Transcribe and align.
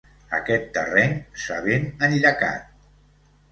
Aquest 0.37 0.63
terreny 0.77 1.13
s'ha 1.43 1.59
ben 1.67 1.87
enllacat. 2.09 2.75